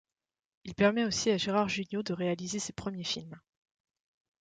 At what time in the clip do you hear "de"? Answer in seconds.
2.01-2.13